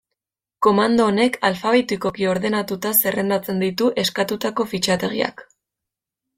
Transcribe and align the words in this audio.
Komando 0.67 1.03
honek 1.11 1.37
alfabetikoki 1.49 2.25
ordenatuta 2.31 2.95
zerrendatzen 3.03 3.63
ditu 3.67 3.93
eskatutako 4.07 4.69
fitxategiak. 4.75 5.49